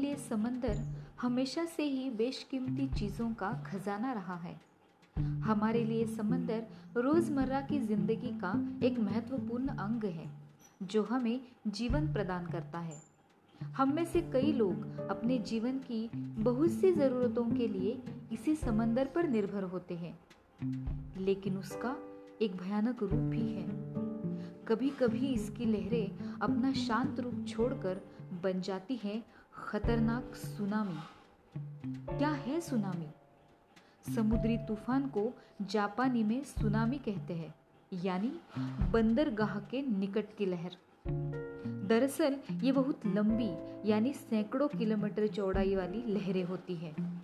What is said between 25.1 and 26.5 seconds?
इसकी लहरें